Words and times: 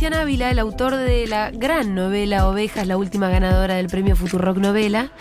Sebastián 0.00 0.22
Ávila, 0.22 0.50
el 0.50 0.58
autor 0.58 0.96
de 0.96 1.26
la 1.26 1.50
gran 1.50 1.94
novela 1.94 2.48
Ovejas, 2.48 2.86
la 2.86 2.96
última 2.96 3.28
ganadora 3.28 3.74
del 3.74 3.88
premio 3.88 4.16
Futurock 4.16 4.56
Novela. 4.56 5.12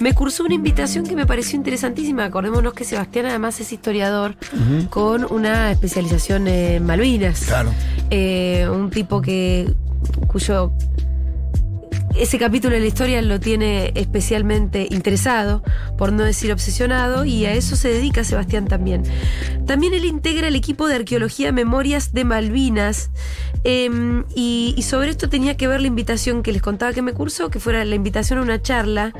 Me 0.00 0.14
cursó 0.14 0.42
una 0.44 0.54
invitación 0.54 1.06
que 1.06 1.14
me 1.14 1.26
pareció 1.26 1.56
interesantísima. 1.56 2.24
Acordémonos 2.24 2.72
que 2.72 2.84
Sebastián 2.84 3.26
además 3.26 3.60
es 3.60 3.74
historiador 3.74 4.34
con 4.88 5.30
una 5.30 5.70
especialización 5.70 6.48
en 6.48 6.86
Malvinas. 6.86 7.40
Claro. 7.40 7.74
Eh, 8.08 8.66
un 8.72 8.88
tipo 8.88 9.20
que 9.20 9.74
cuyo 10.28 10.72
ese 12.18 12.38
capítulo 12.38 12.74
de 12.74 12.80
la 12.80 12.86
historia 12.86 13.22
lo 13.22 13.40
tiene 13.40 13.92
especialmente 13.94 14.86
interesado, 14.90 15.62
por 15.98 16.12
no 16.12 16.24
decir 16.24 16.52
obsesionado, 16.52 17.24
y 17.24 17.46
a 17.46 17.52
eso 17.52 17.76
se 17.76 17.88
dedica 17.88 18.24
Sebastián 18.24 18.66
también. 18.66 19.02
También 19.66 19.94
él 19.94 20.04
integra 20.04 20.48
el 20.48 20.56
equipo 20.56 20.86
de 20.88 20.96
arqueología 20.96 21.52
Memorias 21.52 22.12
de 22.12 22.24
Malvinas, 22.24 23.10
em, 23.64 24.24
y, 24.34 24.74
y 24.76 24.82
sobre 24.82 25.10
esto 25.10 25.28
tenía 25.28 25.56
que 25.56 25.68
ver 25.68 25.80
la 25.80 25.86
invitación 25.86 26.42
que 26.42 26.52
les 26.52 26.62
contaba 26.62 26.92
que 26.92 27.02
me 27.02 27.12
cursó, 27.12 27.50
que 27.50 27.60
fuera 27.60 27.84
la 27.84 27.94
invitación 27.94 28.38
a 28.38 28.42
una 28.42 28.62
charla 28.62 29.12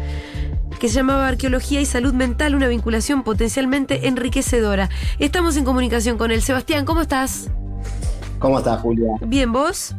que 0.79 0.89
se 0.89 0.97
llamaba 0.97 1.29
Arqueología 1.29 1.81
y 1.81 1.87
Salud 1.87 2.13
Mental, 2.13 2.55
una 2.55 2.69
vinculación 2.69 3.23
potencialmente 3.23 4.09
enriquecedora. 4.09 4.91
Estamos 5.19 5.57
en 5.57 5.65
comunicación 5.65 6.19
con 6.19 6.31
él. 6.31 6.43
Sebastián, 6.43 6.85
¿cómo 6.85 7.01
estás? 7.03 7.51
¿Cómo 8.39 8.59
estás, 8.59 8.81
Julia? 8.81 9.13
Bien, 9.23 9.51
¿vos? 9.53 9.95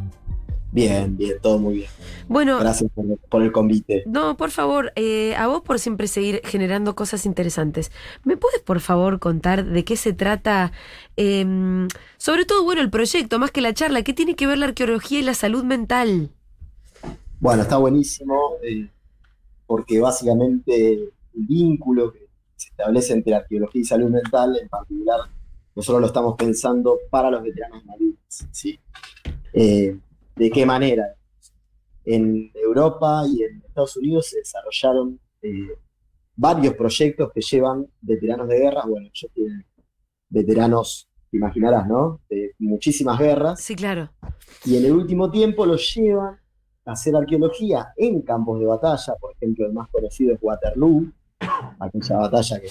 Bien, 0.70 1.16
bien, 1.16 1.38
todo 1.40 1.58
muy 1.58 1.74
bien. 1.76 1.90
Bueno, 2.28 2.58
Gracias 2.58 2.90
por, 2.92 3.18
por 3.30 3.42
el 3.42 3.52
convite. 3.52 4.02
No, 4.06 4.36
por 4.36 4.50
favor, 4.50 4.92
eh, 4.96 5.34
a 5.36 5.46
vos 5.46 5.62
por 5.62 5.78
siempre 5.78 6.08
seguir 6.08 6.42
generando 6.44 6.94
cosas 6.94 7.24
interesantes. 7.24 7.90
¿Me 8.24 8.36
puedes, 8.36 8.60
por 8.60 8.80
favor, 8.80 9.18
contar 9.18 9.64
de 9.64 9.84
qué 9.84 9.96
se 9.96 10.12
trata? 10.12 10.72
em, 11.16 11.88
sobre 12.18 12.44
todo, 12.44 12.64
bueno, 12.64 12.82
el 12.82 12.90
proyecto, 12.90 13.38
más 13.38 13.50
que 13.50 13.60
la 13.60 13.72
charla, 13.72 14.02
¿qué 14.02 14.12
tiene 14.12 14.36
que 14.36 14.46
ver 14.46 14.58
la 14.58 14.66
arqueología 14.66 15.20
y 15.20 15.22
la 15.22 15.34
salud 15.34 15.64
mental? 15.64 16.30
Bueno, 17.40 17.62
está 17.62 17.78
buenísimo 17.78 18.56
eh, 18.62 18.88
porque 19.66 20.00
básicamente 20.00 20.92
el 20.92 21.12
vínculo 21.32 22.12
que 22.12 22.28
se 22.56 22.68
establece 22.68 23.14
entre 23.14 23.34
arqueología 23.34 23.80
y 23.80 23.84
salud 23.84 24.10
mental, 24.10 24.58
en 24.60 24.68
particular, 24.68 25.20
nosotros 25.74 26.00
lo 26.00 26.06
estamos 26.08 26.36
pensando 26.36 26.98
para 27.10 27.30
los 27.30 27.42
veteranos 27.42 27.84
marinos. 27.84 28.18
¿sí? 28.50 28.78
¿De 30.38 30.50
qué 30.50 30.64
manera? 30.64 31.14
En 32.04 32.50
Europa 32.54 33.24
y 33.28 33.42
en 33.42 33.62
Estados 33.66 33.96
Unidos 33.96 34.28
se 34.28 34.38
desarrollaron 34.38 35.20
eh, 35.42 35.76
varios 36.36 36.74
proyectos 36.74 37.32
que 37.34 37.40
llevan 37.40 37.86
veteranos 38.00 38.48
de 38.48 38.58
guerra. 38.58 38.82
Bueno, 38.86 39.08
ellos 39.12 39.30
tienen 39.34 39.66
veteranos, 40.28 41.08
te 41.30 41.36
imaginarás, 41.36 41.86
¿no? 41.88 42.20
De 42.30 42.54
muchísimas 42.58 43.18
guerras. 43.18 43.60
Sí, 43.60 43.74
claro. 43.74 44.10
y 44.64 44.76
en 44.76 44.84
el 44.84 44.92
último 44.92 45.30
tiempo 45.30 45.66
los 45.66 45.94
llevan 45.94 46.38
a 46.84 46.92
hacer 46.92 47.16
arqueología 47.16 47.92
en 47.96 48.22
campos 48.22 48.60
de 48.60 48.66
batalla, 48.66 49.14
por 49.20 49.32
ejemplo, 49.34 49.66
el 49.66 49.72
más 49.72 49.88
conocido 49.90 50.32
es 50.34 50.38
Waterloo, 50.40 51.12
aquella 51.80 52.16
batalla 52.16 52.60
que 52.60 52.68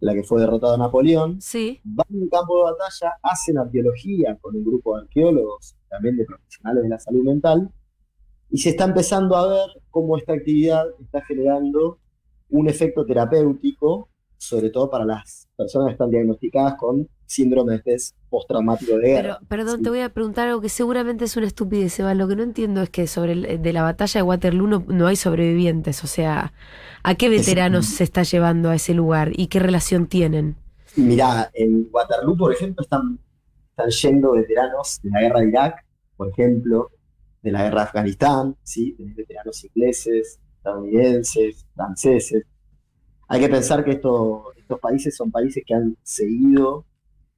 la 0.00 0.14
que 0.14 0.22
fue 0.24 0.40
derrotado 0.40 0.76
Napoleón. 0.76 1.40
Sí, 1.40 1.80
Van 1.84 2.06
a 2.10 2.14
un 2.14 2.28
campo 2.28 2.56
de 2.58 2.72
batalla, 2.72 3.14
hacen 3.22 3.58
arqueología 3.58 4.36
con 4.40 4.56
un 4.56 4.64
grupo 4.64 4.96
de 4.96 5.02
arqueólogos, 5.02 5.75
también 5.88 6.16
de 6.16 6.24
profesionales 6.24 6.82
de 6.82 6.88
la 6.88 6.98
salud 6.98 7.24
mental, 7.24 7.70
y 8.50 8.58
se 8.58 8.70
está 8.70 8.84
empezando 8.84 9.36
a 9.36 9.48
ver 9.48 9.82
cómo 9.90 10.16
esta 10.16 10.32
actividad 10.34 10.84
está 11.00 11.20
generando 11.24 11.98
un 12.50 12.68
efecto 12.68 13.04
terapéutico, 13.04 14.08
sobre 14.38 14.70
todo 14.70 14.88
para 14.90 15.04
las 15.04 15.48
personas 15.56 15.88
que 15.88 15.92
están 15.92 16.10
diagnosticadas 16.10 16.74
con 16.76 17.08
síndrome 17.24 17.72
de 17.72 17.78
estrés 17.78 18.14
postraumático 18.30 18.96
de 18.98 19.08
guerra. 19.08 19.38
pero 19.40 19.48
perdón, 19.48 19.78
Sí. 19.78 19.82
te 19.84 19.90
voy 19.90 20.00
a 20.00 20.10
preguntar 20.14 20.46
algo 20.46 20.60
que 20.60 20.68
seguramente 20.68 21.24
es 21.24 21.36
una 21.36 21.46
estupidez, 21.48 21.94
Seba. 21.94 22.14
Lo 22.14 22.28
que 22.28 22.36
no 22.36 22.44
entiendo 22.44 22.82
es 22.82 22.90
que 22.90 23.08
sobre 23.08 23.32
el- 23.32 23.62
de 23.62 23.72
la 23.72 23.82
batalla 23.82 24.20
de 24.20 24.22
Waterloo 24.22 24.68
no, 24.68 24.84
no 24.86 25.06
hay 25.08 25.16
sobrevivientes. 25.16 26.04
O 26.04 26.06
sea, 26.06 26.52
¿a 27.02 27.14
qué 27.16 27.28
veteranos 27.28 27.86
se 27.86 28.04
está 28.04 28.22
llevando 28.22 28.70
a 28.70 28.76
ese 28.76 28.94
lugar 28.94 29.32
y 29.34 29.48
qué 29.48 29.58
relación 29.58 30.06
tienen? 30.06 30.54
Mirá, 30.94 31.50
en 31.54 31.88
Waterloo, 31.92 32.36
por 32.36 32.52
ejemplo, 32.52 32.82
están, 32.82 33.18
están 33.76 33.90
yendo 33.90 34.32
veteranos 34.32 35.00
de 35.02 35.10
la 35.10 35.20
guerra 35.20 35.40
de 35.40 35.48
Irak, 35.48 35.84
por 36.16 36.28
ejemplo, 36.30 36.90
de 37.42 37.52
la 37.52 37.64
guerra 37.64 37.82
de 37.82 37.86
Afganistán, 37.86 38.56
¿sí? 38.62 38.94
Tenés 38.96 39.16
veteranos 39.16 39.64
ingleses, 39.64 40.40
estadounidenses, 40.56 41.66
franceses. 41.74 42.44
Hay 43.28 43.40
que 43.40 43.48
pensar 43.50 43.84
que 43.84 43.92
esto- 43.92 44.44
estos 44.56 44.80
países 44.80 45.14
son 45.14 45.30
países 45.30 45.62
que 45.66 45.74
han 45.74 45.96
seguido 46.02 46.86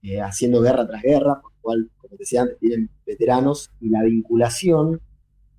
eh, 0.00 0.20
haciendo 0.20 0.60
guerra 0.62 0.86
tras 0.86 1.02
guerra, 1.02 1.40
por 1.42 1.50
lo 1.52 1.58
cual, 1.60 1.90
como 1.96 2.16
decía 2.16 2.42
antes, 2.42 2.56
tienen 2.60 2.88
veteranos 3.04 3.72
y 3.80 3.88
la 3.88 4.04
vinculación 4.04 5.00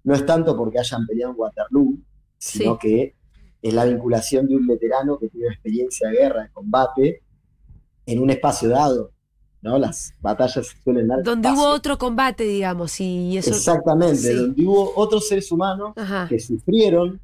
no 0.05 0.13
es 0.15 0.25
tanto 0.25 0.55
porque 0.55 0.79
hayan 0.79 1.05
peleado 1.05 1.33
en 1.33 1.39
Waterloo, 1.41 1.97
sino 2.37 2.75
Sí. 2.75 2.87
que 2.87 3.15
es 3.61 3.73
la 3.73 3.83
vinculación 3.83 4.47
de 4.47 4.55
un 4.55 4.65
veterano 4.65 5.19
que 5.19 5.27
tiene 5.27 5.47
experiencia 5.49 6.07
de 6.07 6.15
guerra, 6.19 6.43
de 6.43 6.51
combate, 6.51 7.21
en 8.05 8.19
un 8.21 8.29
espacio 8.29 8.69
dado, 8.69 9.11
¿no? 9.61 9.77
Las 9.77 10.13
batallas 10.21 10.75
suelen 10.83 11.07
dar 11.07 11.23
Donde 11.23 11.49
hubo 11.51 11.67
otro 11.69 11.97
combate, 11.97 12.43
digamos, 12.43 12.99
y 13.01 13.37
eso. 13.37 13.49
Exactamente, 13.51 14.17
Sí. 14.17 14.33
donde 14.33 14.65
hubo 14.65 14.93
otros 14.95 15.27
seres 15.27 15.51
humanos 15.51 15.93
Ajá. 15.97 16.27
que 16.29 16.39
sufrieron 16.39 17.19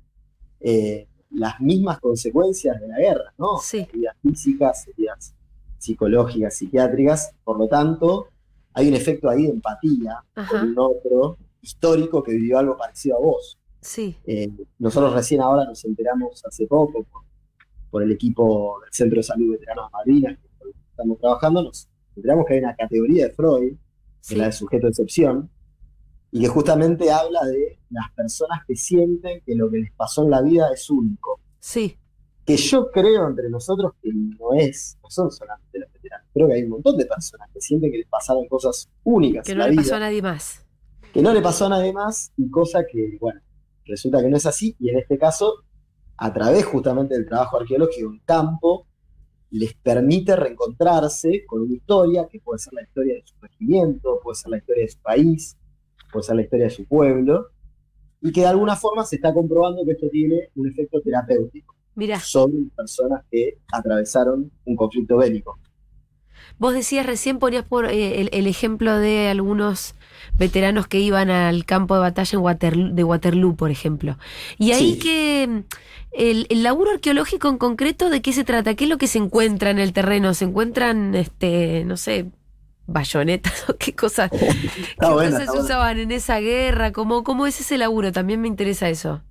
eh, 0.60 1.08
las 1.32 1.60
mismas 1.60 2.00
consecuencias 2.00 2.80
de 2.82 2.88
la 2.88 2.98
guerra, 2.98 3.34
¿no? 3.38 3.58
Sí. 3.60 3.88
Heridas 3.90 4.16
físicas, 4.22 4.88
heridas 4.88 5.34
psicológicas, 5.78 6.56
psiquiátricas, 6.58 7.32
por 7.44 7.60
lo 7.60 7.68
tanto, 7.68 8.28
hay 8.74 8.88
un 8.88 8.96
efecto 8.96 9.30
ahí 9.30 9.44
de 9.44 9.50
empatía 9.50 10.24
Ajá. 10.34 10.50
con 10.60 10.70
un 10.70 10.80
otro 10.80 11.38
histórico 11.62 12.24
que 12.24 12.32
vivió 12.34 12.58
algo 12.60 12.76
parecido 12.78 13.18
a 13.18 13.20
vos. 13.22 13.58
Sí. 13.82 14.16
Eh, 14.26 14.50
nosotros 14.80 15.14
recién 15.14 15.42
ahora 15.42 15.66
nos 15.66 15.84
enteramos 15.86 16.44
hace 16.46 16.66
poco 16.68 17.04
por, 17.04 17.22
por 17.92 18.02
el 18.04 18.12
equipo 18.12 18.80
del 18.82 18.92
Centro 18.92 19.18
de 19.18 19.24
Salud 19.24 19.52
Veteranos 19.52 19.86
de 19.86 19.92
Malvinas, 19.92 20.38
que 20.40 20.70
estamos 20.90 21.20
trabajando, 21.20 21.64
nos 21.64 21.88
enteramos 22.16 22.46
que 22.48 22.54
hay 22.56 22.60
una 22.60 22.76
categoría 22.76 23.28
de 23.28 23.34
Freud, 23.34 23.72
que 23.74 23.78
Sí. 24.22 24.34
es 24.34 24.40
la 24.40 24.46
de 24.48 24.52
sujeto 24.54 24.88
de 24.88 24.90
excepción, 24.92 25.50
y 26.32 26.42
que 26.42 26.48
justamente 26.48 27.12
habla 27.12 27.46
de 27.46 27.80
las 27.92 28.12
personas 28.14 28.60
que 28.68 28.76
sienten 28.76 29.42
que 29.46 29.56
lo 29.56 29.70
que 29.70 29.78
les 29.78 29.92
pasó 29.94 30.24
en 30.24 30.32
la 30.32 30.42
vida 30.42 30.70
es 30.74 30.90
único. 30.90 31.40
Sí. 31.60 31.98
Que 32.46 32.58
yo 32.58 32.92
creo 32.92 33.28
entre 33.28 33.50
nosotros 33.50 33.94
que 34.02 34.10
no 34.14 34.54
es, 34.54 34.98
no 35.02 35.10
son 35.10 35.32
solamente 35.32 35.80
los 35.80 35.92
veteranos. 35.94 36.28
Creo 36.34 36.48
que 36.48 36.54
hay 36.56 36.64
un 36.64 36.70
montón 36.70 36.98
de 36.98 37.06
personas 37.06 37.50
que 37.54 37.62
sienten 37.62 37.92
que 37.92 38.00
les 38.00 38.08
pasaron 38.08 38.48
cosas 38.48 38.90
únicas 39.04 39.46
Que 39.46 39.54
en 39.54 39.58
no 39.60 39.64
la 39.64 39.68
le 39.70 39.72
vida 39.72 39.82
pasó 39.84 39.96
a 39.96 40.00
nadie 40.00 40.22
más. 40.22 40.66
que 41.14 41.22
no 41.22 41.34
le 41.34 41.42
pasó 41.42 41.66
a 41.68 41.70
nadie 41.70 41.94
más 41.94 42.32
y 42.38 42.50
cosa 42.50 42.86
que, 42.86 43.18
bueno, 43.22 43.40
resulta 43.86 44.22
que 44.22 44.30
no 44.30 44.38
es 44.38 44.46
así 44.46 44.76
y 44.80 44.90
en 44.90 44.98
este 45.00 45.18
caso, 45.18 45.64
a 46.18 46.34
través 46.34 46.66
justamente 46.66 47.14
del 47.16 47.26
trabajo 47.28 47.58
arqueológico 47.60 48.10
en 48.12 48.20
campo, 48.26 48.85
les 49.58 49.74
permite 49.74 50.36
reencontrarse 50.36 51.46
con 51.46 51.62
una 51.62 51.76
historia 51.76 52.28
que 52.30 52.42
puede 52.42 52.60
ser 52.60 52.74
la 52.74 52.84
historia 52.84 53.16
de 53.16 53.24
su 53.24 53.36
regimiento, 53.40 54.20
puede 54.22 54.36
ser 54.36 54.52
la 54.52 54.58
historia 54.58 54.84
de 54.84 54.90
su 54.90 55.00
país, 55.00 55.58
puede 56.12 56.24
ser 56.24 56.36
la 56.36 56.42
historia 56.42 56.66
de 56.66 56.72
su 56.72 56.86
pueblo, 56.86 57.48
y 58.22 58.34
que 58.34 58.42
de 58.42 58.48
alguna 58.48 58.76
forma 58.76 59.06
se 59.06 59.16
está 59.16 59.34
comprobando 59.34 59.86
que 59.86 59.92
esto 59.92 60.10
tiene 60.10 60.50
un 60.56 60.68
efecto 60.68 61.00
terapéutico 61.00 61.74
Mira, 61.96 62.20
sobre 62.20 62.66
personas 62.76 63.24
que 63.32 63.60
atravesaron 63.72 64.52
un 64.66 64.76
conflicto 64.76 65.18
bélico. 65.18 65.58
Vos 66.60 66.74
decías 66.74 67.06
recién, 67.06 67.40
ponías 67.40 67.64
por 67.66 67.86
eh, 67.86 68.22
el, 68.22 68.30
el 68.34 68.48
ejemplo 68.48 68.98
de 68.98 69.28
algunos 69.30 69.96
veteranos 70.38 70.88
que 70.88 71.00
iban 71.00 71.30
al 71.30 71.66
campo 71.66 71.96
de 71.96 72.02
batalla 72.02 72.38
en 72.38 72.44
Waterloo, 72.44 72.94
de 72.94 73.04
Waterloo, 73.04 73.56
por 73.56 73.72
ejemplo. 73.72 74.18
Y 74.58 74.72
ahí 74.72 74.94
Sí. 74.94 75.00
que 75.00 75.64
el, 76.12 76.48
el 76.50 76.64
laburo 76.64 76.92
arqueológico 76.92 77.50
en 77.50 77.58
concreto, 77.58 78.10
¿de 78.10 78.22
qué 78.22 78.34
se 78.34 78.44
trata? 78.44 78.74
¿Qué 78.76 78.86
es 78.86 78.90
lo 78.90 78.98
que 78.98 79.08
se 79.08 79.18
encuentra 79.18 79.70
en 79.70 79.80
el 79.80 79.94
terreno? 79.94 80.34
¿Se 80.34 80.46
encuentran, 80.46 81.14
este, 81.16 81.84
no 81.86 81.98
sé, 81.98 82.28
bayonetas 82.88 83.66
o 83.70 83.76
qué 83.78 83.94
cosas, 83.94 84.30
qué 84.32 84.38
Está 84.92 85.12
bueno, 85.14 85.38
cosas 85.40 85.56
usaban 85.56 86.00
en 86.00 86.12
esa 86.12 86.40
guerra? 86.40 86.92
¿Cómo, 86.92 87.24
¿Cómo 87.24 87.48
es 87.48 87.60
ese 87.60 87.78
laburo? 87.78 88.12
También 88.12 88.42
me 88.42 88.48
interesa 88.48 88.90
eso. 88.90 89.22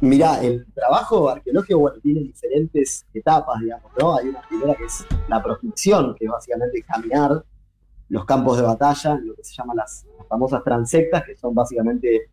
Mirá, 0.00 0.42
el 0.42 0.66
trabajo 0.74 1.28
arqueológico 1.28 1.78
bueno, 1.78 1.98
tiene 2.02 2.20
diferentes 2.20 3.06
etapas, 3.14 3.60
digamos, 3.60 3.90
¿no? 3.98 4.16
Hay 4.16 4.28
una 4.28 4.42
primera 4.48 4.74
que 4.74 4.84
es 4.84 5.04
la 5.28 5.42
prospección, 5.42 6.14
que 6.18 6.24
es 6.26 6.30
básicamente 6.30 6.82
caminar 6.82 7.44
los 8.08 8.24
campos 8.24 8.56
de 8.58 8.64
batalla, 8.64 9.14
lo 9.22 9.34
que 9.34 9.44
se 9.44 9.54
llaman 9.54 9.76
las, 9.76 10.04
las 10.18 10.26
famosas 10.28 10.62
transectas, 10.64 11.24
que 11.24 11.36
son 11.36 11.54
básicamente 11.54 12.30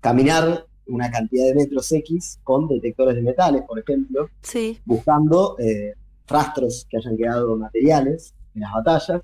caminar 0.00 0.66
una 0.86 1.10
cantidad 1.10 1.46
de 1.46 1.54
metros 1.54 1.90
X 1.92 2.40
con 2.44 2.68
detectores 2.68 3.14
de 3.14 3.22
metales, 3.22 3.62
por 3.62 3.78
ejemplo, 3.78 4.28
Sí, 4.42 4.78
buscando 4.84 5.56
eh, 5.58 5.94
rastros 6.26 6.86
que 6.90 6.98
hayan 6.98 7.16
quedado 7.16 7.56
materiales 7.56 8.34
en 8.54 8.60
las 8.62 8.72
batallas, 8.74 9.22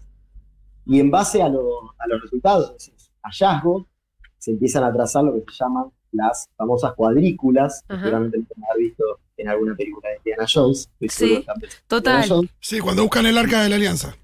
y 0.86 0.98
en 1.00 1.10
base 1.10 1.42
a, 1.42 1.48
lo- 1.48 1.92
a 1.98 2.06
los 2.08 2.22
resultados 2.22 2.70
de 2.70 2.76
esos 2.78 3.12
hallazgos, 3.22 3.84
se 4.38 4.52
empiezan 4.52 4.84
a 4.84 4.92
trazar 4.92 5.22
lo 5.24 5.34
que 5.34 5.40
se 5.52 5.62
llaman 5.64 5.84
las 6.12 6.48
famosas 6.56 6.94
cuadrículas, 6.94 7.82
que 7.86 7.94
Ajá. 7.94 8.02
seguramente 8.02 8.38
lo 8.38 8.78
visto 8.78 9.04
en 9.36 9.48
alguna 9.48 9.74
película 9.74 10.08
de 10.10 10.16
Indiana 10.16 10.46
Jones. 10.52 10.88
estoy 11.00 11.28
Sí, 11.28 11.44
que 11.60 11.68
total. 11.86 12.28
Jones. 12.28 12.50
Sí, 12.60 12.78
cuando 12.80 13.02
buscan 13.02 13.26
el 13.26 13.38
arca 13.38 13.62
de 13.62 13.68
la 13.70 13.76
alianza. 13.76 14.14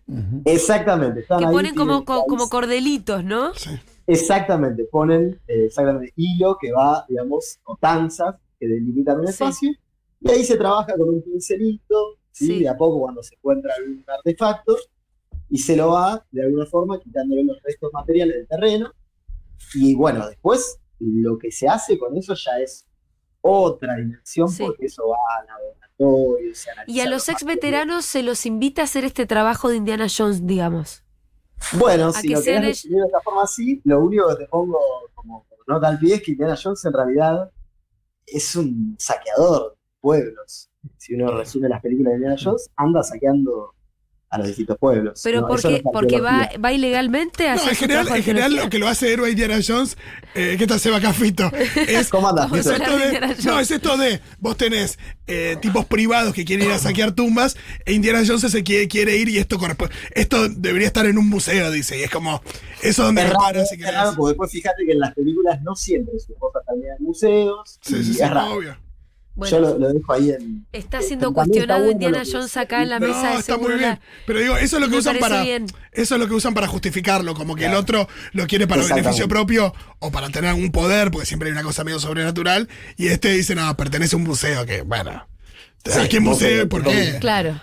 Exactamente. 0.45 1.21
están 1.21 1.39
que 1.39 1.47
ahí 1.47 1.53
ponen 1.53 1.75
como, 1.75 2.05
co- 2.05 2.25
como 2.27 2.49
cordelitos, 2.49 3.25
¿no? 3.25 3.55
Sí. 3.55 3.71
Exactamente, 4.09 4.85
ponen 4.85 5.41
eh, 5.49 5.65
exactamente 5.67 6.13
hilo 6.17 6.57
que 6.61 6.71
va, 6.73 7.05
digamos, 7.09 7.59
o 7.65 7.77
tanzas 7.77 8.37
que 8.61 8.69
delimitan 8.69 9.19
un 9.19 9.27
Sí. 9.27 9.33
espacio, 9.33 9.71
y 10.21 10.31
ahí 10.31 10.45
se 10.45 10.57
trabaja 10.57 10.95
con 10.97 11.09
un 11.09 11.23
pincelito, 11.23 12.17
¿sí? 12.31 12.47
Sí. 12.47 12.59
de 12.61 12.69
a 12.69 12.77
poco 12.77 13.01
cuando 13.01 13.23
se 13.23 13.35
encuentra 13.35 13.75
algún 13.77 14.05
artefacto, 14.07 14.77
y 15.51 15.59
se 15.59 15.77
lo 15.77 15.89
va, 15.91 16.25
de 16.31 16.43
alguna 16.45 16.67
forma, 16.67 17.01
quitándole 17.01 17.45
los 17.45 17.61
restos 17.63 17.93
materiales 17.93 18.37
del 18.37 18.47
terreno, 18.47 18.93
y 19.75 19.95
bueno, 19.97 20.29
después 20.29 20.79
lo 20.99 21.39
que 21.39 21.51
se 21.51 21.69
hace 21.69 21.99
con 21.99 22.17
eso 22.17 22.35
ya 22.35 22.59
es 22.59 22.87
otra 23.41 23.97
dimensión, 23.97 24.49
Sí. 24.49 24.65
porque 24.65 24.87
eso 24.87 25.09
va 25.09 25.17
a 25.39 25.45
laboratorios, 25.45 26.59
se 26.59 26.71
Y 26.87 27.01
a 27.01 27.09
los 27.09 27.29
ex 27.29 27.45
veteranos 27.45 28.05
se 28.05 28.23
los 28.23 28.45
invita 28.47 28.83
a 28.83 28.85
hacer 28.85 29.05
este 29.05 29.27
trabajo 29.27 29.69
de 29.69 29.77
Indiana 29.77 30.07
Jones, 30.15 30.47
digamos. 30.47 31.03
Bueno, 31.79 32.09
A 32.09 32.13
si 32.13 32.29
que 32.29 32.35
lo 32.35 32.43
querés 32.43 32.85
ellos- 32.85 32.99
de 33.01 33.07
esta 33.07 33.21
forma 33.21 33.43
así, 33.45 33.81
lo 33.85 34.01
único 34.05 34.29
que 34.29 34.45
te 34.45 34.47
pongo 34.49 34.79
como 35.15 35.47
nota 35.67 35.89
al 35.89 35.99
pie 35.99 36.17
es 36.17 36.23
que 36.23 36.33
Indiana 36.33 36.57
Jones 36.63 36.85
en 36.85 36.93
realidad 36.93 37.51
es 38.27 38.55
un 38.57 38.95
saqueador 38.99 39.73
de 39.73 39.79
pueblos. 40.01 40.71
Si 40.97 41.15
uno 41.15 41.37
resume 41.37 41.69
las 41.69 41.81
películas 41.81 42.13
de 42.13 42.17
Indiana 42.17 42.37
Jones, 42.43 42.69
anda 42.77 43.03
saqueando 43.03 43.75
a 44.37 44.39
los 44.39 44.49
distintos 44.49 44.79
pueblos. 44.79 45.21
Pero 45.23 45.41
¿no? 45.41 45.55
Eso 45.55 45.71
no 45.71 45.79
porque, 45.83 45.83
porque 45.93 46.21
va, 46.21 46.49
va 46.63 46.73
ilegalmente 46.73 47.49
a 47.49 47.57
No, 47.57 47.63
hacer 47.63 47.73
en 47.73 47.77
general, 47.77 48.09
en 48.09 48.23
general 48.23 48.57
lo 48.57 48.69
que 48.71 48.79
lo 48.79 48.89
hace 48.89 49.13
héroe 49.13 49.31
Indiana 49.31 49.59
Jones, 49.67 49.97
eh, 50.35 50.57
¿qué 50.59 50.67
tal 50.67 50.81
Seba 50.81 51.01
Cafito? 51.01 51.51
Es, 51.87 52.09
¿Cómo 52.09 52.29
andas, 52.29 52.53
es 52.53 52.67
esto 52.67 52.93
de 52.93 52.99
de, 52.99 53.05
Indiana 53.07 53.27
Jones. 53.29 53.45
no, 53.47 53.61
es 53.61 53.71
esto 53.71 53.97
de, 53.97 54.21
vos 54.39 54.57
tenés 54.57 54.99
eh, 55.27 55.57
tipos 55.61 55.85
privados 55.87 56.35
que 56.35 56.45
quieren 56.45 56.67
ir 56.67 56.73
a 56.73 56.79
saquear 56.79 57.13
tumbas, 57.13 57.57
e 57.85 57.93
Indiana 57.93 58.23
Jones 58.27 58.51
se 58.51 58.63
quiere, 58.63 58.89
quiere 58.89 59.17
ir 59.17 59.29
y 59.29 59.39
esto 59.39 59.59
corresponde, 59.59 59.95
esto 60.15 60.49
debería 60.49 60.87
estar 60.87 61.07
en 61.07 61.19
un 61.19 61.29
museo, 61.29 61.71
dice, 61.71 61.99
y 61.99 62.03
es 62.03 62.11
como, 62.11 62.43
eso 62.83 63.05
donde 63.05 63.23
Es 63.23 63.33
raro, 63.33 63.61
es 63.61 63.93
raro, 63.93 64.15
porque 64.17 64.31
después 64.31 64.51
fíjate 64.51 64.85
que 64.85 64.93
en 64.93 65.01
las 65.01 65.15
películas 65.15 65.61
no 65.63 65.75
siempre 65.75 66.19
sus 66.19 66.37
cosas 66.39 66.63
también 66.67 66.95
en 66.99 67.05
museos. 67.05 67.79
Sí, 67.81 67.97
y 67.97 68.05
sí, 68.05 68.15
sí, 68.15 68.23
obvio. 68.23 68.86
Bueno, 69.37 69.55
Yo 69.55 69.61
lo, 69.61 69.79
lo 69.79 69.93
dejo 69.93 70.13
ahí 70.15 70.31
en. 70.31 70.67
está 70.73 71.03
siendo 71.03 71.33
cuestionado 71.33 71.91
Indiana 71.91 72.23
Jones 72.31 72.57
acá 72.57 72.83
en 72.83 72.89
la 72.89 72.99
No, 72.99 73.07
mesa 73.07 73.33
de 73.33 73.37
está 73.37 73.59
muy 73.59 73.75
bien. 73.75 74.01
Pero 74.27 74.41
digo, 74.41 74.57
eso 74.57 74.77
es 74.77 74.83
lo 74.83 74.89
que 74.89 74.97
usan 74.97 75.19
para. 75.19 75.43
bien. 75.43 75.67
Eso 75.93 76.15
es 76.15 76.21
lo 76.21 76.27
que 76.27 76.35
usan 76.35 76.55
para 76.55 76.67
justificarlo, 76.67 77.35
como 77.35 77.55
que 77.55 77.67
el 77.67 77.75
otro 77.75 78.09
lo 78.33 78.47
quiere 78.47 78.67
para 78.67 78.83
beneficio 78.83 79.29
propio 79.29 79.75
o 79.99 80.11
para 80.11 80.31
tener 80.31 80.51
algún 80.51 80.73
poder, 80.73 81.11
porque 81.11 81.27
siempre 81.27 81.49
hay 81.49 81.53
una 81.53 81.63
cosa 81.63 81.85
medio 81.85 82.01
sobrenatural, 82.01 82.69
y 82.97 83.09
este 83.09 83.31
dice, 83.31 83.55
no, 83.55 83.77
pertenece 83.77 84.17
a 84.17 84.19
un 84.19 84.25
museo, 84.25 84.65
que 84.65 84.83
bueno. 84.83 85.27
Sí, 85.85 86.01
¿A 86.01 86.09
qué 86.09 86.19
museo, 86.19 86.69
¿Por 86.69 86.83
qué? 86.83 87.19
Claro. 87.21 87.61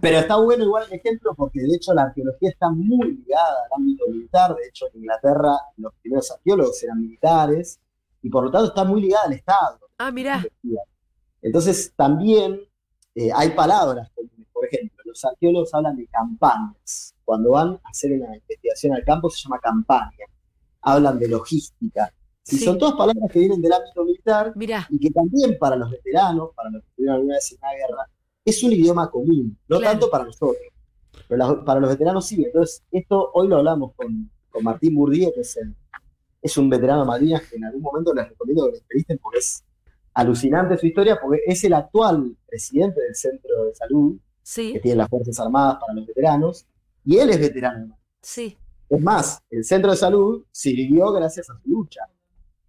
Pero 0.00 0.18
está 0.18 0.36
bueno 0.36 0.64
igual 0.64 0.84
el 0.88 0.98
ejemplo 0.98 1.34
porque 1.34 1.60
de 1.60 1.74
hecho 1.74 1.92
la 1.94 2.02
arqueología 2.02 2.50
está 2.50 2.70
muy 2.70 3.16
ligada 3.16 3.56
al 3.64 3.80
ámbito 3.80 4.04
militar. 4.08 4.54
De 4.54 4.68
hecho, 4.68 4.86
en 4.92 5.00
Inglaterra 5.00 5.52
los 5.78 5.92
primeros 6.00 6.30
arqueólogos 6.30 6.82
eran 6.84 7.00
militares 7.00 7.80
y 8.22 8.28
por 8.28 8.44
lo 8.44 8.50
tanto 8.50 8.68
está 8.68 8.84
muy 8.84 9.00
ligada 9.00 9.24
al 9.24 9.32
Estado. 9.32 9.80
Ah, 9.98 10.10
mirá. 10.10 10.44
Entonces 11.46 11.92
también 11.96 12.60
eh, 13.14 13.30
hay 13.34 13.50
palabras 13.50 14.10
comunes. 14.14 14.46
Por 14.52 14.66
ejemplo, 14.66 15.02
los 15.04 15.24
arqueólogos 15.24 15.72
hablan 15.74 15.96
de 15.96 16.06
campañas. 16.08 17.14
Cuando 17.24 17.50
van 17.52 17.80
a 17.84 17.88
hacer 17.88 18.12
una 18.12 18.34
investigación 18.36 18.94
al 18.94 19.04
campo 19.04 19.30
se 19.30 19.42
llama 19.42 19.58
campaña. 19.60 20.26
Hablan 20.82 21.18
de 21.18 21.28
logística. 21.28 22.12
Y 22.48 22.56
Sí. 22.58 22.64
son 22.64 22.78
todas 22.78 22.94
palabras 22.94 23.30
que 23.32 23.38
vienen 23.40 23.60
del 23.60 23.72
ámbito 23.72 24.04
militar 24.04 24.52
Mirá. 24.54 24.86
y 24.90 24.98
que 25.00 25.10
también 25.10 25.56
para 25.58 25.74
los 25.76 25.90
veteranos, 25.90 26.50
para 26.54 26.70
los 26.70 26.82
que 26.82 26.88
estuvieron 26.90 27.16
alguna 27.16 27.34
vez 27.34 27.52
en 27.52 27.58
una 27.60 27.72
guerra, 27.72 28.10
es 28.44 28.62
un 28.62 28.72
idioma 28.72 29.10
común, 29.10 29.58
no 29.68 29.78
Claro. 29.78 29.92
tanto 29.92 30.10
para 30.10 30.24
nosotros, 30.24 30.56
pero 31.28 31.38
la- 31.38 31.64
para 31.64 31.80
los 31.80 31.90
veteranos 31.90 32.24
sí. 32.26 32.44
Entonces, 32.44 32.84
esto 32.92 33.30
hoy 33.34 33.48
lo 33.48 33.56
hablamos 33.56 33.94
con, 33.96 34.30
con 34.50 34.62
Martín 34.62 34.94
Burdío, 34.94 35.32
que 35.34 35.40
es, 35.40 35.56
el- 35.56 35.74
es 36.40 36.56
un 36.56 36.70
veterano 36.70 37.00
de 37.00 37.06
Malvinas 37.08 37.42
que 37.50 37.56
en 37.56 37.64
algún 37.64 37.82
momento 37.82 38.14
les 38.14 38.28
recomiendo 38.28 38.66
que 38.66 38.70
lo 38.70 38.76
entrevisten 38.78 39.18
porque 39.20 39.38
es 39.38 39.64
alucinante 40.16 40.76
su 40.78 40.86
historia, 40.86 41.18
porque 41.20 41.40
es 41.46 41.62
el 41.64 41.74
actual 41.74 42.36
presidente 42.46 43.00
del 43.02 43.14
Centro 43.14 43.64
de 43.66 43.74
Salud 43.74 44.18
que 44.54 44.80
tiene 44.80 44.96
las 44.96 45.08
Fuerzas 45.08 45.38
Armadas 45.40 45.78
para 45.80 45.92
los 45.94 46.06
veteranos, 46.06 46.66
y 47.04 47.18
él 47.18 47.30
es 47.30 47.40
veterano. 47.40 47.98
sí. 48.20 48.56
Es 48.88 49.00
más, 49.00 49.42
el 49.50 49.64
Centro 49.64 49.90
de 49.90 49.96
Salud 49.96 50.44
sirvió 50.52 51.10
gracias 51.10 51.50
a 51.50 51.58
su 51.60 51.68
lucha. 51.68 52.02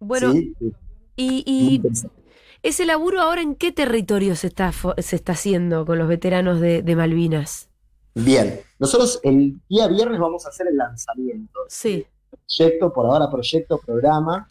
Bueno, 0.00 0.32
¿sí? 0.32 0.52
y, 1.14 1.44
y 1.46 1.80
ese 2.64 2.84
laburo 2.84 3.20
ahora 3.20 3.40
en 3.40 3.54
qué 3.54 3.70
territorio 3.70 4.34
se 4.34 4.48
está, 4.48 4.72
se 4.72 5.14
está 5.14 5.32
haciendo 5.32 5.86
con 5.86 5.96
los 5.96 6.08
veteranos 6.08 6.60
de, 6.60 6.82
de 6.82 6.96
Malvinas? 6.96 7.70
Bien, 8.16 8.58
nosotros 8.80 9.20
el 9.22 9.60
día 9.68 9.86
viernes 9.86 10.18
vamos 10.18 10.44
a 10.44 10.48
hacer 10.48 10.66
el 10.66 10.76
lanzamiento. 10.76 11.60
Sí, 11.68 12.04
Proyecto, 12.30 12.92
por 12.92 13.06
ahora 13.06 13.30
proyecto, 13.30 13.78
programa. 13.78 14.48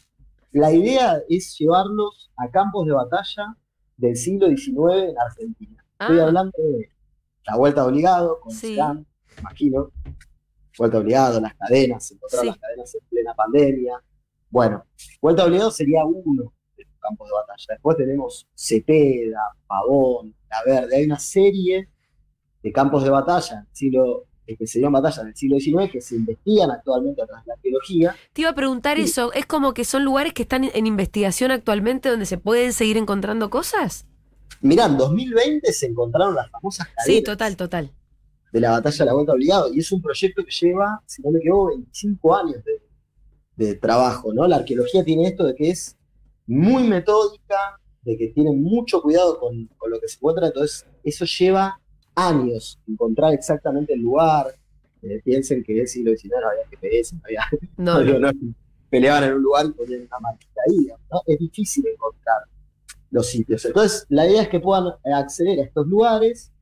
La 0.52 0.72
idea 0.72 1.20
es 1.28 1.56
llevarlos 1.58 2.30
a 2.36 2.48
campos 2.50 2.86
de 2.86 2.92
batalla 2.92 3.56
del 3.96 4.16
siglo 4.16 4.48
XIX 4.48 5.10
en 5.10 5.18
Argentina. 5.18 5.84
Estoy 6.00 6.18
Ah. 6.20 6.24
hablando 6.24 6.52
de 6.58 6.88
la 7.46 7.56
vuelta 7.56 7.82
de 7.82 7.88
obligado, 7.88 8.40
con 8.40 8.52
Sí. 8.52 8.68
Zidane, 8.68 9.00
me 9.00 9.40
imagino. 9.40 9.90
Vuelta 10.78 10.96
de 10.98 11.02
obligado, 11.02 11.40
las 11.40 11.54
cadenas, 11.54 12.10
encontrar 12.12 12.40
Sí. 12.42 12.46
las 12.48 12.58
cadenas 12.58 12.94
en 12.94 13.00
plena 13.08 13.34
pandemia. 13.34 14.02
Bueno, 14.50 14.84
vuelta 15.20 15.42
de 15.42 15.48
obligado 15.48 15.70
sería 15.70 16.04
uno 16.04 16.52
de 16.76 16.84
los 16.84 16.94
campos 17.00 17.28
de 17.28 17.34
batalla. 17.34 17.64
Después 17.70 17.96
tenemos 17.96 18.48
Cepeda, 18.54 19.40
Pavón, 19.66 20.34
La 20.48 20.62
Verde. 20.64 20.96
Hay 20.96 21.04
una 21.04 21.18
serie 21.18 21.88
de 22.62 22.72
campos 22.72 23.02
de 23.04 23.10
batalla 23.10 23.56
del 23.56 23.66
siglo, 23.76 24.22
eh, 24.22 24.27
que 24.56 24.66
se 24.66 24.78
dieron 24.78 24.92
batalla 24.92 25.24
del 25.24 25.36
siglo 25.36 25.58
XIX 25.58 25.90
que 25.92 26.00
se 26.00 26.16
investigan 26.16 26.70
actualmente 26.70 27.22
a 27.22 27.26
través 27.26 27.44
de 27.44 27.48
la 27.48 27.54
arqueología. 27.54 28.16
te 28.32 28.40
iba 28.42 28.50
a 28.50 28.54
preguntar 28.54 28.96
Sí. 28.96 29.04
eso. 29.04 29.32
¿Es 29.32 29.46
como 29.46 29.74
que 29.74 29.84
son 29.84 30.04
lugares 30.04 30.32
que 30.32 30.42
están 30.42 30.64
en 30.64 30.86
investigación 30.86 31.50
actualmente 31.50 32.08
donde 32.08 32.26
se 32.26 32.38
pueden 32.38 32.72
seguir 32.72 32.96
encontrando 32.96 33.50
cosas? 33.50 34.06
Mirá, 34.60 34.86
en 34.86 34.96
2020 34.96 35.72
se 35.72 35.86
encontraron 35.86 36.34
las 36.34 36.50
famosas 36.50 36.86
cadenas 36.88 37.04
Sí, 37.06 37.22
total, 37.22 37.56
total. 37.56 37.92
de 38.52 38.60
la 38.60 38.70
batalla 38.70 38.96
de 38.98 39.04
la 39.04 39.12
vuelta 39.14 39.32
obligado 39.32 39.72
y 39.74 39.80
es 39.80 39.92
un 39.92 40.00
proyecto 40.00 40.42
que 40.44 40.50
lleva, 40.50 41.02
si 41.06 41.20
no 41.22 41.30
me 41.30 41.38
equivoco, 41.38 41.68
25 41.68 42.34
años 42.34 42.64
de, 42.64 42.82
de 43.66 43.74
trabajo, 43.74 44.32
¿no? 44.32 44.46
La 44.48 44.56
arqueología 44.56 45.04
tiene 45.04 45.26
esto 45.28 45.44
de 45.44 45.54
que 45.54 45.70
es 45.70 45.96
muy 46.46 46.84
metódica, 46.84 47.78
de 48.02 48.16
que 48.16 48.28
tiene 48.28 48.52
mucho 48.52 49.02
cuidado 49.02 49.38
con, 49.38 49.66
con 49.76 49.90
lo 49.90 50.00
que 50.00 50.08
se 50.08 50.16
encuentra, 50.16 50.46
entonces 50.46 50.86
eso 51.04 51.26
lleva 51.26 51.78
años 52.18 52.78
encontrar 52.86 53.34
exactamente 53.34 53.94
el 53.94 54.00
lugar. 54.00 54.46
Eh, 55.02 55.20
piensen 55.24 55.62
que 55.62 55.72
en 55.72 55.80
el 55.80 55.88
siglo 55.88 56.10
XIX 56.10 56.34
no 56.40 56.48
había 56.48 56.66
GPS, 56.68 57.14
no 57.14 57.22
había 57.24 57.42
No, 57.76 57.94
no, 57.94 58.04
digo, 58.04 58.18
no. 58.18 58.32
no, 58.32 58.54
peleaban 58.90 59.24
en 59.24 59.34
un 59.34 59.42
lugar 59.42 59.66
y 59.66 59.72
ponían 59.72 60.02
una 60.02 60.18
marquita 60.20 60.60
ahí. 60.68 60.88
Es 61.26 61.38
difícil 61.38 61.86
encontrar 61.86 62.42
los 63.10 63.26
sitios. 63.26 63.64
Entonces, 63.64 64.06
la 64.08 64.26
idea 64.26 64.42
es 64.42 64.48
que 64.48 64.60
puedan 64.60 64.92
acceder 65.04 65.60
a 65.60 65.64
estos 65.64 65.86
lugares 65.86 66.52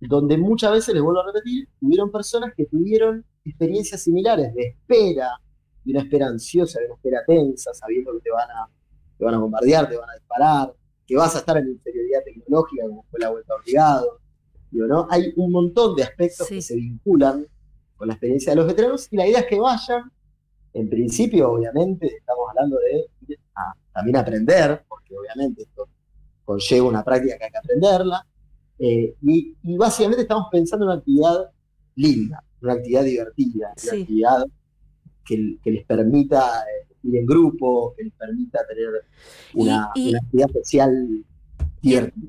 donde 0.00 0.36
muchas 0.36 0.72
veces, 0.72 0.94
les 0.94 1.02
vuelvo 1.02 1.20
a 1.20 1.26
repetir, 1.26 1.68
tuvieron 1.80 2.10
personas 2.10 2.52
que 2.54 2.66
tuvieron 2.66 3.24
experiencias 3.44 4.02
similares 4.02 4.54
de 4.54 4.68
espera, 4.68 5.30
de 5.84 5.92
una 5.92 6.02
espera 6.02 6.26
ansiosa, 6.26 6.80
de 6.80 6.86
una 6.86 6.94
espera 6.96 7.22
tensa, 7.26 7.72
sabiendo 7.72 8.12
que 8.12 8.20
te 8.20 8.30
van 8.30 8.50
a, 8.50 8.68
te 9.16 9.24
van 9.24 9.34
a 9.34 9.38
bombardear, 9.38 9.88
te 9.88 9.96
van 9.96 10.10
a 10.10 10.14
disparar, 10.14 10.74
que 11.06 11.16
vas 11.16 11.34
a 11.34 11.38
estar 11.38 11.56
en 11.56 11.68
inferioridad 11.68 12.20
tecnológica, 12.24 12.86
como 12.86 13.04
fue 13.10 13.20
la 13.20 13.30
vuelta 13.30 13.54
obligado. 13.54 14.20
Hay 15.10 15.32
un 15.36 15.52
montón 15.52 15.94
de 15.96 16.02
aspectos 16.02 16.46
Sí. 16.48 16.56
que 16.56 16.62
se 16.62 16.76
vinculan 16.76 17.46
con 17.96 18.08
la 18.08 18.14
experiencia 18.14 18.52
de 18.52 18.56
los 18.56 18.66
veteranos 18.66 19.08
y 19.10 19.16
la 19.16 19.26
idea 19.26 19.40
es 19.40 19.46
que 19.46 19.58
vayan, 19.58 20.10
en 20.74 20.90
principio, 20.90 21.52
obviamente, 21.52 22.06
estamos 22.18 22.48
hablando 22.50 22.76
de 22.78 23.36
a 23.54 23.72
también 23.94 24.16
aprender, 24.18 24.84
porque 24.88 25.14
obviamente 25.16 25.62
esto 25.62 25.88
conlleva 26.44 26.88
una 26.88 27.02
práctica 27.02 27.38
que 27.38 27.44
hay 27.44 27.50
que 27.50 27.58
aprenderla, 27.58 28.26
eh, 28.78 29.14
y, 29.22 29.56
y 29.62 29.76
básicamente 29.78 30.22
estamos 30.22 30.48
pensando 30.52 30.84
en 30.84 30.90
una 30.90 30.98
actividad 30.98 31.50
linda, 31.94 32.44
una 32.60 32.74
actividad 32.74 33.04
divertida, 33.04 33.72
Sí. 33.76 33.88
una 33.88 34.00
actividad 34.02 34.46
que, 35.24 35.58
que 35.64 35.70
les 35.70 35.86
permita 35.86 36.60
eh, 36.64 36.86
ir 37.04 37.16
en 37.16 37.24
grupo, 37.26 37.94
que 37.96 38.04
les 38.04 38.12
permita 38.12 38.58
tener 38.68 38.90
una, 39.54 39.90
Y- 39.94 40.08
y- 40.08 40.10
una 40.10 40.18
actividad 40.18 40.50
social. 40.52 41.24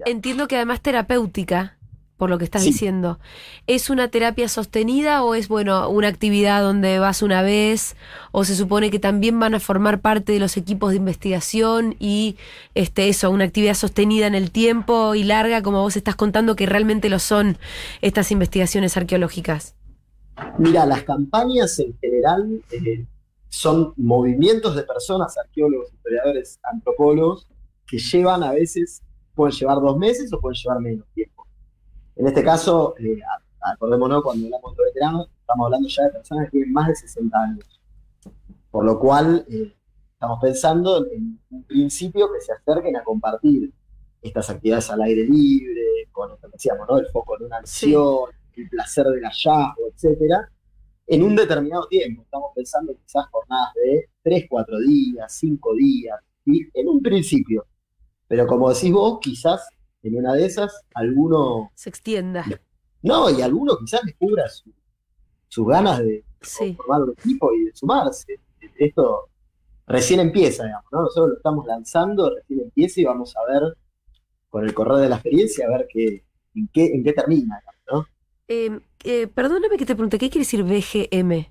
Entiendo 0.05 0.47
que 0.47 0.55
además 0.55 0.81
terapéutica, 0.81 1.76
por 2.17 2.29
lo 2.29 2.37
que 2.37 2.43
estás 2.45 2.63
Sí. 2.63 2.69
diciendo. 2.71 3.19
¿Es 3.67 3.89
una 3.89 4.07
terapia 4.09 4.49
sostenida 4.49 5.23
o 5.23 5.35
es, 5.35 5.47
bueno, 5.47 5.87
una 5.89 6.07
actividad 6.07 6.61
donde 6.61 6.99
vas 6.99 7.21
una 7.21 7.41
vez 7.43 7.95
o 8.31 8.43
se 8.43 8.55
supone 8.55 8.89
que 8.89 8.99
también 8.99 9.39
van 9.39 9.53
a 9.55 9.59
formar 9.59 10.01
parte 10.01 10.31
de 10.31 10.39
los 10.39 10.57
equipos 10.57 10.89
de 10.91 10.97
investigación 10.97 11.95
y 11.99 12.35
este 12.75 13.07
eso, 13.07 13.29
una 13.29 13.43
actividad 13.45 13.75
sostenida 13.75 14.27
en 14.27 14.35
el 14.35 14.51
tiempo 14.51 15.15
y 15.15 15.23
larga 15.23 15.61
como 15.61 15.81
vos 15.81 15.95
estás 15.95 16.15
contando 16.15 16.55
que 16.55 16.65
realmente 16.65 17.07
lo 17.09 17.19
son 17.19 17.57
estas 18.01 18.31
investigaciones 18.31 18.97
arqueológicas? 18.97 19.75
Mira, 20.57 20.85
las 20.85 21.03
campañas 21.03 21.77
en 21.79 21.97
general 21.99 22.61
eh, 22.71 23.05
son 23.49 23.93
movimientos 23.95 24.75
de 24.75 24.83
personas, 24.83 25.37
arqueólogos, 25.37 25.91
historiadores, 25.93 26.59
antropólogos, 26.63 27.47
que 27.87 27.97
llevan 27.97 28.43
a 28.43 28.51
veces, 28.51 29.01
pueden 29.33 29.55
llevar 29.55 29.77
dos 29.81 29.97
meses 29.97 30.31
o 30.33 30.39
pueden 30.39 30.55
llevar 30.61 30.79
menos 30.81 31.05
tiempo. 31.13 31.36
En 32.17 32.25
este 32.25 32.43
caso, 32.43 32.95
eh, 32.97 33.19
acordémonos, 33.61 34.23
cuando 34.23 34.45
hablamos 34.47 34.75
de 34.75 34.83
veteranos, 34.85 35.29
estamos 35.39 35.65
hablando 35.65 35.87
ya 35.87 36.03
de 36.03 36.09
personas 36.09 36.45
que 36.45 36.51
tienen 36.51 36.73
más 36.73 36.87
de 36.87 36.95
60 36.95 37.37
años. 37.39 37.81
por 38.71 38.85
lo 38.85 38.99
cual 38.99 39.45
eh, 39.49 39.73
estamos 40.13 40.39
pensando 40.39 41.05
en 41.11 41.39
un 41.49 41.63
principio 41.63 42.27
que 42.31 42.41
se 42.41 42.51
acerquen 42.51 42.95
a 42.97 43.03
compartir 43.03 43.71
estas 44.21 44.49
actividades 44.49 44.89
al 44.89 45.01
aire 45.01 45.23
libre, 45.23 46.09
con 46.11 46.31
esto 46.31 46.47
que 46.47 46.53
decíamos, 46.53 46.87
¿no? 46.87 46.97
El 46.97 47.07
foco 47.07 47.37
en 47.39 47.45
una 47.45 47.61
misión, 47.61 48.29
el 48.55 48.69
placer 48.69 49.05
del 49.05 49.23
hallazgo, 49.23 49.87
etcétera, 49.93 50.51
en 51.07 51.23
un 51.23 51.35
determinado 51.35 51.87
tiempo. 51.87 52.23
Estamos 52.23 52.51
pensando 52.53 52.93
quizás 52.93 53.25
jornadas 53.31 53.73
de 53.75 54.09
3, 54.23 54.45
4 54.49 54.79
días, 54.79 55.33
5 55.33 55.73
días, 55.75 56.19
y 56.45 56.67
en 56.73 56.87
un 56.87 57.01
principio. 57.01 57.65
Pero 58.27 58.45
como 58.45 58.69
decís 58.71 58.91
vos, 58.91 59.19
quizás 59.21 59.67
en 60.07 60.17
una 60.17 60.33
de 60.33 60.45
esas 60.45 60.83
alguno... 60.93 61.71
Se 61.75 61.89
extienda. 61.89 62.45
No, 63.01 63.29
y 63.29 63.41
alguno 63.41 63.77
quizás 63.77 64.01
descubra 64.05 64.45
sus 65.47 65.67
ganas 65.67 65.99
de 65.99 66.23
Sí. 66.41 66.75
formar 66.75 67.03
un 67.03 67.11
equipo 67.11 67.51
y 67.53 67.65
de 67.65 67.75
sumarse. 67.75 68.39
Esto 68.77 69.29
recién 69.87 70.19
empieza, 70.19 70.65
digamos, 70.65 70.85
¿no? 70.91 71.01
Nosotros 71.01 71.29
lo 71.29 71.35
estamos 71.37 71.65
lanzando, 71.65 72.33
recién 72.35 72.61
empieza 72.61 73.01
y 73.01 73.05
vamos 73.05 73.35
a 73.35 73.51
ver 73.51 73.77
con 74.49 74.65
el 74.65 74.73
correr 74.73 74.97
de 74.99 75.09
la 75.09 75.15
experiencia, 75.15 75.65
a 75.67 75.69
ver 75.77 75.87
qué, 75.91 76.23
en, 76.55 76.69
qué, 76.73 76.85
en 76.87 77.03
qué 77.03 77.13
termina, 77.13 77.61
¿no? 77.91 78.05
Eh, 78.47 78.79
eh, 79.03 79.27
perdóname 79.27 79.77
que 79.77 79.85
te 79.85 79.95
pregunte, 79.95 80.17
¿qué 80.17 80.29
quiere 80.29 80.45
decir 80.45 80.63
BGM? 80.63 81.47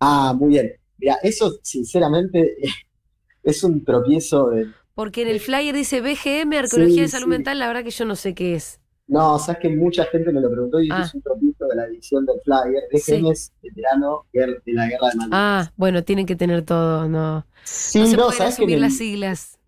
Ah, 0.00 0.34
muy 0.36 0.50
bien. 0.50 0.72
Mira, 0.98 1.16
eso 1.22 1.58
sinceramente 1.62 2.56
es 3.42 3.64
un 3.64 3.84
tropiezo 3.84 4.50
de... 4.50 4.66
Porque 4.96 5.20
en 5.22 5.28
el 5.28 5.40
flyer 5.40 5.74
dice 5.74 6.00
BGM, 6.00 6.54
Arqueología 6.58 7.02
de 7.02 7.08
Sí, 7.08 7.12
Salud 7.12 7.26
sí. 7.26 7.30
Mental, 7.30 7.58
la 7.58 7.66
verdad 7.68 7.84
que 7.84 7.90
yo 7.90 8.06
no 8.06 8.16
sé 8.16 8.34
qué 8.34 8.54
es. 8.54 8.80
No, 9.06 9.38
sabes 9.38 9.60
que 9.60 9.68
mucha 9.68 10.04
gente 10.06 10.32
me 10.32 10.40
lo 10.40 10.50
preguntó 10.50 10.80
y 10.80 10.88
Ah. 10.90 11.02
es 11.04 11.14
un 11.14 11.20
tropiezo 11.20 11.66
de 11.66 11.76
la 11.76 11.84
edición 11.84 12.24
del 12.24 12.40
flyer. 12.42 12.82
Sí. 12.94 13.22
es 13.30 13.52
veterano 13.62 14.24
de 14.32 14.58
la 14.72 14.86
guerra 14.88 15.08
de 15.10 15.16
Malvinas. 15.16 15.28
Ah, 15.32 15.72
bueno, 15.76 16.02
tienen 16.02 16.24
que 16.24 16.34
tener 16.34 16.62
todo, 16.64 17.06
no. 17.08 17.46
sí, 17.62 18.00
no 18.00 18.06
se 18.06 18.16
no, 18.16 18.22
pueden 18.24 18.38
sabes 18.38 18.56
que 18.56 18.62
asumir 18.62 18.76
el- 18.76 18.80
las 18.80 18.96
siglas. 18.96 19.58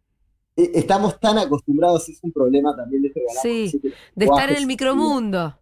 eh, 0.57 0.71
estamos 0.75 1.21
tan 1.21 1.37
acostumbrados, 1.39 2.09
es 2.09 2.19
un 2.23 2.33
problema 2.33 2.75
también 2.75 3.03
de 3.03 3.09
este 3.09 3.21
canal, 3.25 3.43
Sí, 3.43 3.79
que 3.83 3.93
De 4.17 4.25
estar 4.25 4.51
en 4.51 4.57
el 4.57 4.67
micromundo. 4.67 5.57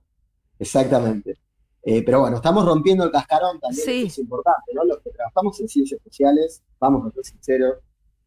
Exactamente. 0.61 1.37
Eh, 1.82 2.02
pero 2.04 2.20
bueno, 2.20 2.37
estamos 2.37 2.64
rompiendo 2.64 3.04
el 3.04 3.11
cascarón 3.11 3.61
también, 3.61 3.85
Sí. 3.85 4.04
es 4.06 4.18
importante, 4.18 4.73
¿no? 4.75 4.85
Los 4.85 4.99
que 5.02 5.11
trabajamos 5.11 5.61
en 5.61 5.68
ciencias 5.68 6.00
sociales, 6.02 6.62
vamos 6.80 7.06
a 7.06 7.11
ser 7.12 7.25
sinceros, 7.25 7.75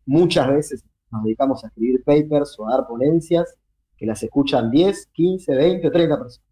muchas 0.05 0.47
veces 0.47 0.83
nos 1.11 1.23
dedicamos 1.23 1.63
a 1.63 1.67
escribir 1.67 2.03
papers 2.03 2.55
o 2.59 2.67
a 2.67 2.77
dar 2.77 2.87
ponencias 2.87 3.55
que 3.97 4.05
las 4.05 4.21
escuchan 4.23 4.71
10, 4.71 5.07
15, 5.13 5.55
20 5.55 5.87
o 5.87 5.91
30 5.91 6.17
personas. 6.17 6.47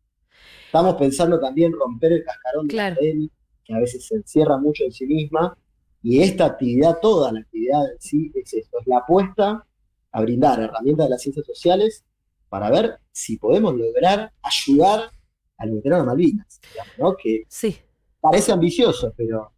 Estamos 0.65 0.95
pensando 0.95 1.39
también 1.39 1.71
romper 1.73 2.11
el 2.13 2.23
cascarón 2.23 2.67
de 2.67 2.73
la 2.75 2.81
Claro. 2.83 2.93
academia, 2.95 3.29
que 3.63 3.73
a 3.73 3.79
veces 3.79 4.05
se 4.05 4.15
encierra 4.15 4.57
mucho 4.57 4.83
en 4.83 4.91
sí 4.91 5.05
misma, 5.05 5.57
y 6.01 6.21
esta 6.21 6.45
actividad, 6.45 6.99
toda 7.01 7.31
la 7.31 7.39
actividad 7.39 7.91
en 7.91 7.99
sí, 7.99 8.31
es 8.35 8.53
esto, 8.53 8.79
es 8.79 8.87
la 8.87 8.97
apuesta 8.99 9.65
a 10.11 10.21
brindar 10.21 10.59
herramientas 10.59 11.05
de 11.05 11.09
las 11.09 11.21
ciencias 11.21 11.45
sociales 11.45 12.03
para 12.49 12.69
ver 12.69 12.99
si 13.11 13.37
podemos 13.37 13.75
lograr 13.75 14.31
ayudar 14.41 15.09
al 15.57 15.71
veterano 15.71 16.05
Malvinas, 16.05 16.61
digamos, 16.71 16.93
¿no? 16.97 17.15
Que 17.21 17.43
Sí. 17.49 17.75
parece 18.21 18.51
ambicioso, 18.51 19.13
pero 19.17 19.51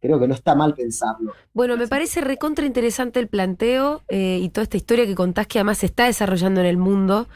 creo 0.00 0.18
que 0.18 0.26
no 0.26 0.34
está 0.34 0.54
mal 0.54 0.74
pensarlo. 0.74 1.32
Bueno, 1.52 1.76
me 1.76 1.86
parece 1.86 2.20
recontra 2.22 2.64
interesante 2.64 3.20
el 3.20 3.28
planteo 3.28 4.02
eh, 4.08 4.38
y 4.40 4.48
toda 4.48 4.62
esta 4.62 4.76
historia 4.76 5.06
que 5.06 5.14
contás 5.14 5.46
que 5.46 5.58
además 5.58 5.78
se 5.78 5.86
está 5.86 6.06
desarrollando 6.06 6.60
en 6.60 6.66
el 6.66 6.78
mundo, 6.78 7.28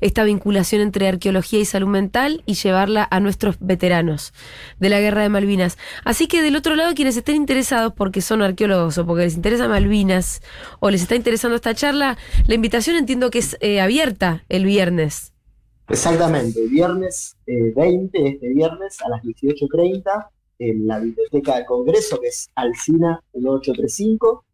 esta 0.00 0.24
vinculación 0.24 0.82
entre 0.82 1.06
arqueología 1.06 1.60
y 1.60 1.64
salud 1.64 1.88
mental 1.88 2.42
y 2.44 2.54
llevarla 2.54 3.06
a 3.10 3.20
nuestros 3.20 3.56
veteranos 3.60 4.32
de 4.80 4.88
la 4.88 5.00
guerra 5.00 5.22
de 5.22 5.28
Malvinas. 5.28 5.78
Así 6.04 6.26
que 6.26 6.42
del 6.42 6.56
otro 6.56 6.74
lado, 6.74 6.94
quienes 6.94 7.16
estén 7.16 7.36
interesados 7.36 7.92
porque 7.94 8.20
son 8.20 8.42
arqueólogos 8.42 8.98
o 8.98 9.06
porque 9.06 9.24
les 9.24 9.36
interesa 9.36 9.68
Malvinas 9.68 10.42
o 10.80 10.90
les 10.90 11.02
está 11.02 11.14
interesando 11.14 11.56
esta 11.56 11.74
charla, 11.74 12.18
la 12.46 12.54
invitación 12.54 12.96
entiendo 12.96 13.30
que 13.30 13.38
es 13.38 13.56
eh, 13.60 13.80
abierta 13.80 14.44
el 14.48 14.64
viernes. 14.64 15.32
Exactamente, 15.88 16.66
viernes 16.66 17.38
eh, 17.46 17.72
20, 17.74 18.28
este 18.28 18.48
viernes 18.48 19.00
a 19.00 19.08
las 19.08 19.22
18.30, 19.22 20.28
en 20.58 20.86
la 20.86 20.98
Biblioteca 20.98 21.56
del 21.56 21.66
Congreso, 21.66 22.18
que 22.20 22.28
es 22.28 22.48
Alcina 22.54 23.22
1835, 23.34 24.44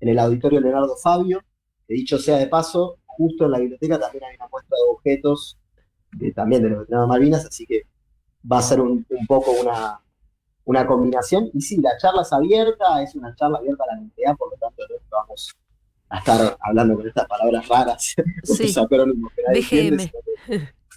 en 0.00 0.08
el 0.08 0.18
Auditorio 0.18 0.60
Leonardo 0.60 0.96
Fabio, 0.96 1.40
que 1.86 1.94
dicho 1.94 2.18
sea 2.18 2.36
de 2.38 2.46
paso, 2.48 2.98
justo 3.06 3.46
en 3.46 3.52
la 3.52 3.58
biblioteca 3.58 3.98
también 3.98 4.24
hay 4.24 4.36
una 4.36 4.48
muestra 4.48 4.76
de 4.76 4.92
objetos 4.92 5.58
de- 6.12 6.32
también 6.32 6.62
de 6.62 6.68
los 6.70 6.80
veteranos 6.80 7.08
Malvinas, 7.08 7.46
así 7.46 7.64
que 7.66 7.82
va 8.50 8.58
a 8.58 8.62
ser 8.62 8.80
un, 8.80 9.06
un 9.08 9.26
poco 9.26 9.52
una, 9.52 10.00
una 10.64 10.86
combinación. 10.86 11.50
Y 11.54 11.60
sí, 11.62 11.78
la 11.78 11.96
charla 11.98 12.22
es 12.22 12.32
abierta, 12.32 13.02
es 13.02 13.14
una 13.14 13.34
charla 13.34 13.58
abierta 13.58 13.84
a 13.84 13.94
la 13.94 13.98
comunidad, 14.00 14.36
por 14.36 14.50
lo 14.50 14.56
tanto 14.58 14.82
no 14.90 14.96
vamos 15.10 15.54
a 16.10 16.18
estar 16.18 16.56
hablando 16.60 16.96
con 16.96 17.08
estas 17.08 17.26
palabras 17.26 17.66
raras, 17.68 18.14
Sí. 18.44 18.74
acrónimos 18.78 19.32
que 19.34 19.42
nadie 19.42 19.60
entiende, 19.60 20.12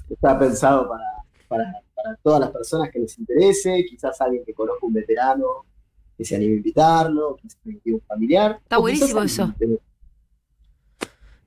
está 0.09 0.37
pensado 0.37 0.87
para, 0.89 1.03
para, 1.49 1.65
para 1.93 2.15
todas 2.23 2.39
las 2.39 2.51
personas 2.51 2.89
que 2.91 2.99
les 2.99 3.17
interese, 3.19 3.83
quizás 3.89 4.21
alguien 4.21 4.45
que 4.45 4.53
conozca 4.53 4.85
un 4.85 4.93
veterano, 4.93 5.65
que 6.17 6.23
se 6.23 6.35
anime 6.37 6.53
a 6.53 6.57
invitarlo, 6.57 7.35
quizás 7.41 7.57
un 7.65 8.01
familiar. 8.07 8.59
Está 8.63 8.77
buenísimo 8.77 9.21
que- 9.59 9.79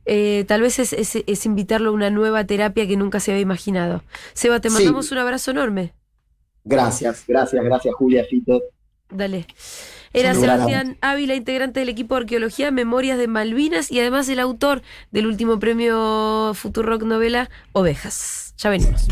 Eh, 0.04 0.44
tal 0.48 0.60
vez 0.62 0.78
es, 0.80 0.92
es- 0.92 1.22
es 1.26 1.46
invitarlo 1.46 1.90
a 1.90 1.92
una 1.92 2.10
nueva 2.10 2.44
terapia 2.44 2.86
que 2.88 2.96
nunca 2.96 3.20
se 3.20 3.30
había 3.30 3.42
imaginado. 3.42 4.02
Seba, 4.34 4.58
te 4.60 4.68
Sí. 4.68 4.74
mandamos 4.74 5.12
un 5.12 5.18
abrazo 5.18 5.52
enorme. 5.52 5.94
Gracias, 6.64 7.24
gracias, 7.26 7.64
gracias 7.64 7.94
Julia, 7.94 8.24
Fito. 8.28 8.60
Dale. 9.10 9.46
Era 10.14 10.34
Sebastián 10.34 10.98
Ávila, 11.00 11.34
integrante 11.34 11.80
del 11.80 11.88
equipo 11.88 12.14
de 12.16 12.22
arqueología 12.22 12.70
Memorias 12.70 13.16
de 13.18 13.28
Malvinas 13.28 13.90
y 13.92 14.00
además 14.00 14.28
el 14.28 14.40
autor 14.40 14.82
del 15.10 15.26
último 15.26 15.58
premio 15.58 16.52
Futurock 16.54 17.02
novela 17.04 17.48
Ovejas. 17.72 18.54
Ya 18.58 18.70
venimos. 18.70 19.06